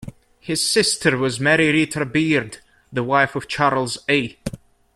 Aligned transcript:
His 0.39 0.67
sister 0.67 1.15
was 1.15 1.39
Mary 1.39 1.71
Ritter 1.71 2.05
Beard, 2.05 2.57
the 2.91 3.03
wife 3.03 3.35
of 3.35 3.47
Charles 3.47 3.99
A. 4.09 4.35